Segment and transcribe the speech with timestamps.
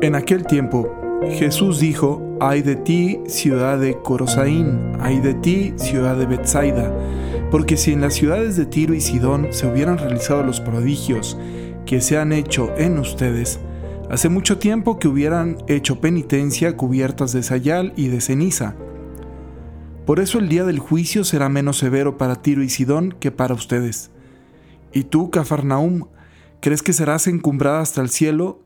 [0.00, 0.88] En aquel tiempo,
[1.28, 6.96] Jesús dijo, ay de ti, ciudad de Corosaín, ay de ti, ciudad de Bethsaida,
[7.50, 11.36] porque si en las ciudades de Tiro y Sidón se hubieran realizado los prodigios
[11.84, 13.58] que se han hecho en ustedes,
[14.08, 18.76] hace mucho tiempo que hubieran hecho penitencia cubiertas de sayal y de ceniza.
[20.06, 23.54] Por eso el día del juicio será menos severo para Tiro y Sidón que para
[23.54, 24.12] ustedes.
[24.92, 26.04] ¿Y tú, Cafarnaum,
[26.60, 28.62] crees que serás encumbrada hasta el cielo?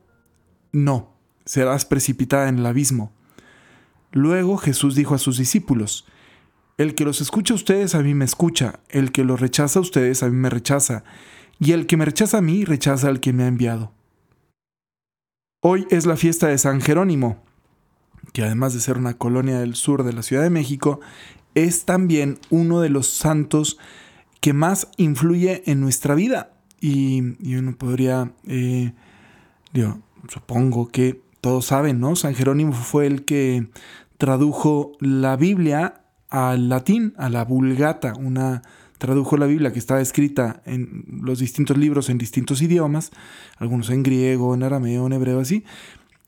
[0.71, 1.12] No
[1.45, 3.11] serás precipitada en el abismo.
[4.11, 6.05] Luego Jesús dijo a sus discípulos,
[6.77, 9.81] El que los escucha a ustedes a mí me escucha, el que los rechaza a
[9.81, 11.03] ustedes a mí me rechaza,
[11.59, 13.91] y el que me rechaza a mí rechaza al que me ha enviado.
[15.61, 17.41] Hoy es la fiesta de San Jerónimo,
[18.33, 20.99] que además de ser una colonia del sur de la Ciudad de México,
[21.55, 23.77] es también uno de los santos
[24.41, 26.51] que más influye en nuestra vida.
[26.81, 27.21] Y,
[27.55, 28.91] uno podría, eh,
[30.27, 32.15] supongo que todos saben, ¿no?
[32.15, 33.67] San Jerónimo fue el que
[34.17, 38.61] tradujo la Biblia al latín, a la vulgata, una
[38.97, 43.11] tradujo la Biblia que estaba escrita en los distintos libros en distintos idiomas,
[43.57, 45.65] algunos en griego, en arameo, en hebreo, así,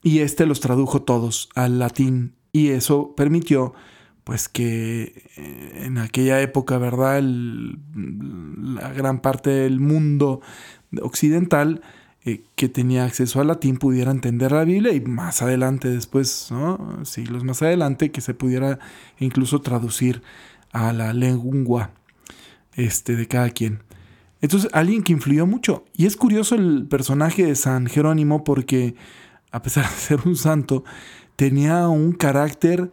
[0.03, 3.73] y este los tradujo todos al latín y eso permitió
[4.25, 7.23] pues que eh, en aquella época, ¿verdad?
[7.23, 10.41] la gran parte del mundo
[11.01, 11.81] occidental
[12.27, 16.51] eh, que tenía acceso al latín pudiera entender la Biblia y más adelante, después,
[17.03, 18.79] siglos más adelante, que se pudiera
[19.19, 20.23] incluso traducir
[20.71, 21.91] a la lengua
[22.73, 23.83] este, de cada quien.
[24.41, 25.85] Entonces, alguien que influyó mucho.
[25.95, 28.95] Y es curioso el personaje de San Jerónimo porque,
[29.51, 30.83] a pesar de ser un santo,
[31.35, 32.89] tenía un carácter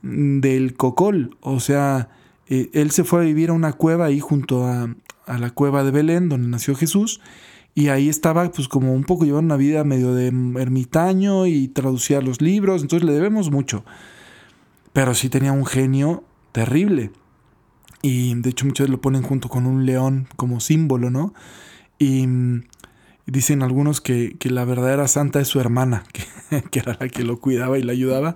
[0.00, 1.36] del cocol.
[1.40, 2.08] O sea,
[2.48, 4.88] eh, él se fue a vivir a una cueva ahí junto a,
[5.26, 7.20] a la cueva de Belén, donde nació Jesús
[7.80, 12.20] y ahí estaba pues como un poco llevando una vida medio de ermitaño y traducía
[12.20, 13.86] los libros, entonces le debemos mucho.
[14.92, 17.10] Pero sí tenía un genio terrible.
[18.02, 21.32] Y de hecho muchos lo ponen junto con un león como símbolo, ¿no?
[21.98, 22.26] Y,
[23.24, 26.04] dicen algunos que, la verdadera santa es su hermana,
[26.70, 28.34] que, era la que lo cuidaba y le ayudaba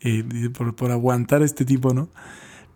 [0.00, 0.24] eh,
[0.56, 2.08] por, por aguantar este tipo, ¿no?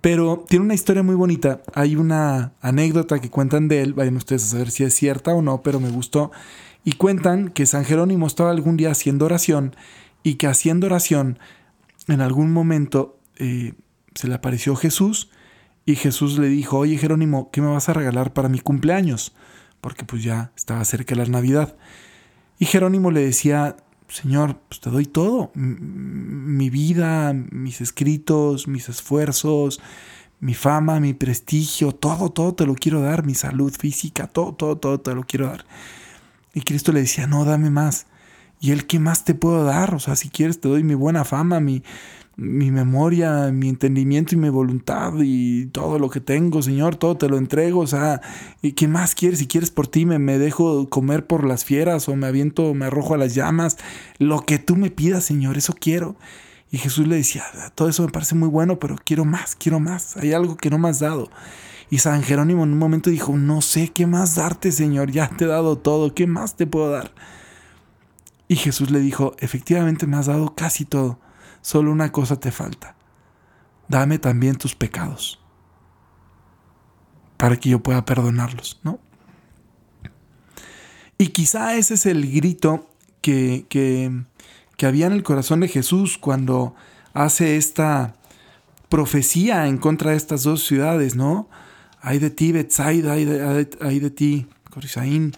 [0.02, 1.62] Pero tiene una historia muy bonita.
[1.74, 3.94] Hay una anécdota que cuentan de él.
[3.94, 6.32] Vayan ustedes a saber si es cierta o no, pero me gustó.
[6.84, 9.76] Y cuentan que San Jerónimo estaba algún día haciendo oración
[10.24, 11.38] y que haciendo oración,
[12.08, 13.74] en algún momento eh,
[14.16, 15.30] se le apareció Jesús
[15.86, 19.32] y Jesús le dijo, oye Jerónimo, ¿qué me vas a regalar para mi cumpleaños?
[19.80, 21.76] Porque pues ya estaba cerca la Navidad.
[22.58, 23.76] Y Jerónimo le decía,
[24.12, 29.80] Señor, pues te doy todo, mi vida, mis escritos, mis esfuerzos,
[30.38, 34.76] mi fama, mi prestigio, todo, todo te lo quiero dar, mi salud física, todo, todo,
[34.76, 35.64] todo te lo quiero dar.
[36.52, 38.04] Y Cristo le decía, no, dame más.
[38.60, 39.94] ¿Y él qué más te puedo dar?
[39.94, 41.82] O sea, si quieres te doy mi buena fama, mi,
[42.36, 47.28] mi memoria, mi entendimiento y mi voluntad y todo lo que tengo, Señor, todo te
[47.28, 48.20] lo entrego, o sea,
[48.62, 49.40] ¿y qué más quieres?
[49.40, 52.86] Si quieres por ti, me, me dejo comer por las fieras o me aviento, me
[52.86, 53.76] arrojo a las llamas,
[54.18, 56.16] lo que tú me pidas, Señor, eso quiero.
[56.70, 57.44] Y Jesús le decía,
[57.74, 60.78] todo eso me parece muy bueno, pero quiero más, quiero más, hay algo que no
[60.78, 61.30] me has dado.
[61.90, 65.44] Y San Jerónimo en un momento dijo, no sé qué más darte, Señor, ya te
[65.44, 67.12] he dado todo, ¿qué más te puedo dar?
[68.48, 71.18] Y Jesús le dijo, efectivamente me has dado casi todo
[71.62, 72.96] solo una cosa te falta.
[73.88, 75.38] Dame también tus pecados
[77.36, 79.00] para que yo pueda perdonarlos, ¿no?
[81.18, 82.88] Y quizá ese es el grito
[83.20, 84.24] que, que,
[84.76, 86.74] que había en el corazón de Jesús cuando
[87.14, 88.14] hace esta
[88.88, 91.48] profecía en contra de estas dos ciudades, ¿no?
[92.00, 95.32] Hay de ti, Betsaida, hay de, hay de ti, Corisaín,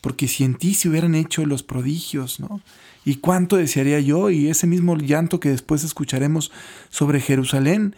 [0.00, 2.60] porque si en ti se hubieran hecho los prodigios, ¿no?
[3.08, 6.52] Y cuánto desearía yo y ese mismo llanto que después escucharemos
[6.90, 7.96] sobre Jerusalén.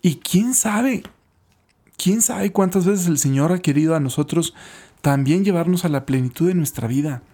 [0.00, 1.02] Y quién sabe,
[1.96, 4.54] quién sabe cuántas veces el Señor ha querido a nosotros
[5.00, 7.24] también llevarnos a la plenitud de nuestra vida.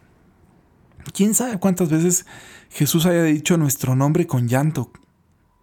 [1.12, 2.24] Quién sabe cuántas veces
[2.70, 4.90] Jesús haya dicho nuestro nombre con llanto.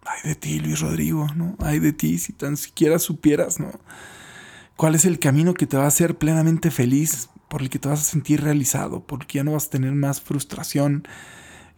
[0.06, 1.56] Ay de ti, Luis Rodrigo, ¿no?
[1.58, 3.72] Ay de ti, si tan siquiera supieras, ¿no?
[4.76, 7.88] ¿Cuál es el camino que te va a hacer plenamente feliz, por el que te
[7.88, 11.02] vas a sentir realizado, porque ya no vas a tener más frustración,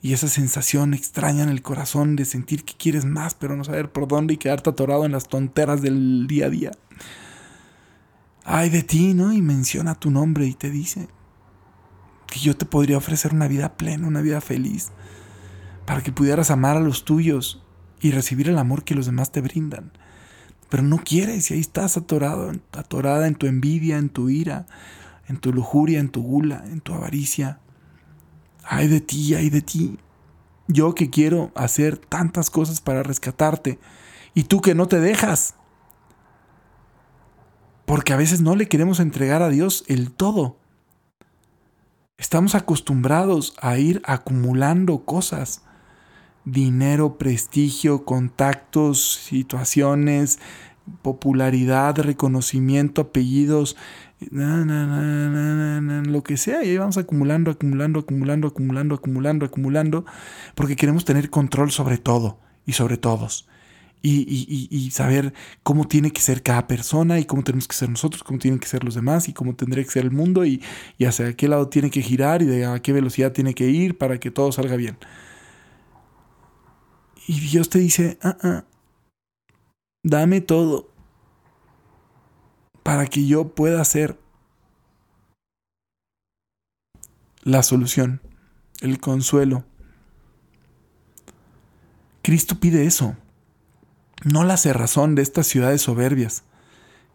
[0.03, 3.93] y esa sensación extraña en el corazón de sentir que quieres más, pero no saber
[3.93, 6.71] por dónde y quedarte atorado en las tonteras del día a día.
[8.45, 9.33] Ay de ti, ¿no?
[9.33, 11.09] Y menciona tu nombre y te dice
[12.27, 14.91] que yo te podría ofrecer una vida plena, una vida feliz,
[15.85, 17.63] para que pudieras amar a los tuyos
[18.01, 19.93] y recibir el amor que los demás te brindan.
[20.71, 24.67] Pero no quieres y ahí estás atorado, atorada en tu envidia, en tu ira,
[25.29, 27.59] en tu lujuria, en tu gula, en tu avaricia.
[28.73, 29.99] Ay de ti, ay de ti.
[30.69, 33.81] Yo que quiero hacer tantas cosas para rescatarte
[34.33, 35.57] y tú que no te dejas.
[37.85, 40.57] Porque a veces no le queremos entregar a Dios el todo.
[42.17, 45.65] Estamos acostumbrados a ir acumulando cosas.
[46.45, 50.39] Dinero, prestigio, contactos, situaciones,
[51.03, 53.77] popularidad, reconocimiento, apellidos,
[54.31, 60.05] lo que sea, y ahí vamos acumulando, acumulando, acumulando, acumulando, acumulando, acumulando,
[60.55, 63.49] porque queremos tener control sobre todo y sobre todos.
[64.03, 68.39] Y, saber cómo tiene que ser cada persona y cómo tenemos que ser nosotros, cómo
[68.39, 70.63] tienen que ser los demás y cómo tendría que ser el mundo y,
[70.97, 74.19] y hacia qué lado tiene que girar y a qué velocidad tiene que ir para
[74.19, 74.97] que todo salga bien.
[77.27, 78.65] Y Dios te dice, ah, ah,
[80.03, 80.91] dame todo
[82.83, 84.19] para que yo pueda ser
[87.43, 88.21] la solución,
[88.81, 89.65] el consuelo.
[92.23, 93.17] Cristo pide eso,
[94.25, 96.45] no la cerrazón de estas ciudades soberbias,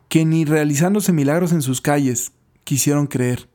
[0.09, 2.31] que ni realizándose milagros en sus calles
[2.63, 3.49] quisieron creer.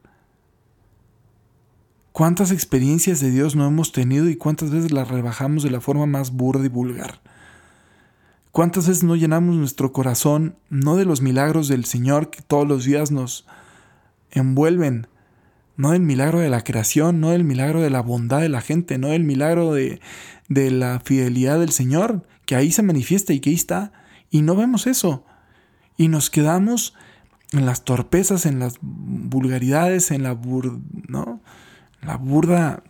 [2.13, 6.07] ¿Cuántas experiencias de Dios no hemos tenido y cuántas veces las rebajamos de la forma
[6.07, 7.21] más burda y vulgar?
[8.53, 12.85] ¿Cuántas veces no llenamos nuestro corazón no de los milagros del Señor que todos los
[12.85, 13.47] días nos
[14.33, 15.07] envuelven,
[15.77, 18.99] no del milagro de la creación, no del milagro de la bondad de la gente,
[18.99, 20.01] no del milagro de,
[20.49, 23.93] de la fidelidad del Señor, que ahí se manifiesta y que ahí está,
[24.31, 25.25] y no vemos eso.
[25.97, 26.95] Y nos quedamos
[27.53, 30.39] en las torpezas, en las vulgaridades, en la,
[31.09, 31.41] ¿no?
[32.03, 32.83] la burda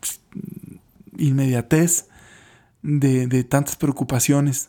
[1.16, 2.08] inmediatez
[2.82, 4.68] de, de tantas preocupaciones.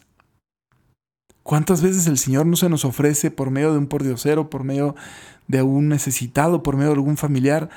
[1.52, 4.96] ¿Cuántas veces el Señor no se nos ofrece por medio de un pordiosero, por medio
[5.50, 7.70] de un necesitado, por medio de algún familiar,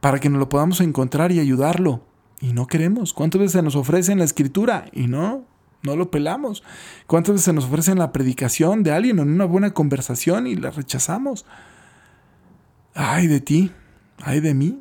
[0.00, 2.04] para que nos lo podamos encontrar y ayudarlo?
[2.40, 3.12] Y no queremos.
[3.12, 4.84] ¿Cuántas veces se nos ofrece en la escritura?
[4.92, 5.44] Y no,
[5.82, 6.62] no lo pelamos.
[7.08, 10.54] ¿Cuántas veces se nos ofrece en la predicación de alguien, en una buena conversación y
[10.54, 11.46] la rechazamos?
[12.94, 13.72] Ay de ti,
[14.22, 14.80] ay de mí.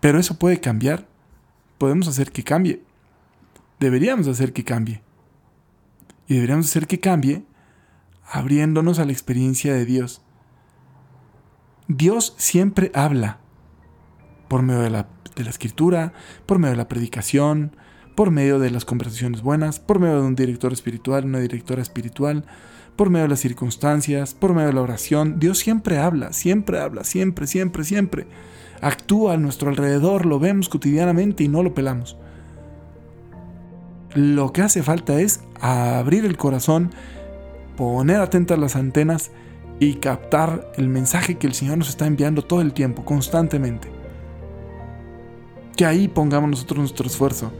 [0.00, 1.08] Pero eso puede cambiar.
[1.78, 2.82] Podemos hacer que cambie
[3.80, 5.02] deberíamos hacer que cambie.
[6.28, 7.44] Y deberíamos hacer que cambie
[8.30, 10.22] abriéndonos a la experiencia de Dios.
[11.88, 13.38] Dios siempre habla
[14.48, 16.12] por medio de la, de la, escritura,
[16.46, 17.76] por medio de la predicación,
[18.16, 22.44] por medio de las conversaciones buenas, por medio de un director espiritual, una directora espiritual,
[22.96, 25.38] por medio de las circunstancias, por medio de la oración.
[25.38, 28.26] Dios siempre habla, siempre habla, siempre, siempre, siempre.
[28.80, 32.16] Actúa a nuestro alrededor, lo vemos cotidianamente y no lo pelamos.
[34.16, 36.90] Lo que hace falta es abrir el corazón,
[37.76, 39.30] poner atentas las antenas
[39.78, 43.92] y captar el mensaje que el Señor nos está enviando todo el tiempo, constantemente.
[45.76, 47.52] Que ahí pongamos nosotros nuestro esfuerzo,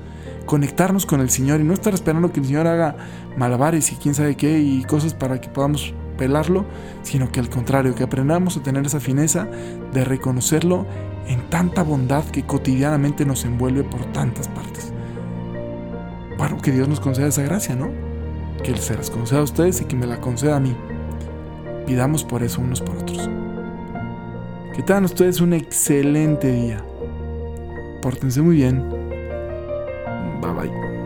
[0.46, 2.96] conectarnos con el Señor y no estar esperando que el Señor haga
[3.36, 6.64] malabares y quién sabe qué y cosas para que podamos pelarlo,
[7.02, 9.46] sino que al contrario, que aprendamos a tener esa fineza
[9.92, 10.86] de reconocerlo
[11.28, 14.95] en tanta bondad que cotidianamente nos envuelve por tantas partes.
[16.36, 17.90] Bueno, que Dios nos conceda esa gracia, ¿no?
[18.62, 20.76] Que Él se las conceda a ustedes y que me la conceda a mí.
[21.86, 23.30] Pidamos por eso unos por otros.
[24.74, 26.84] Que tengan ustedes un excelente día.
[28.02, 28.84] Pórtense muy bien.
[30.42, 31.05] Bye bye.